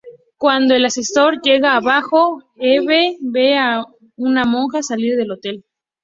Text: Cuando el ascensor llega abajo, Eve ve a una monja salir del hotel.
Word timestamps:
Cuando 0.37 0.73
el 0.73 0.83
ascensor 0.83 1.43
llega 1.43 1.75
abajo, 1.75 2.41
Eve 2.55 3.17
ve 3.21 3.55
a 3.55 3.83
una 4.15 4.45
monja 4.45 4.81
salir 4.81 5.15
del 5.15 5.29
hotel. 5.29 5.63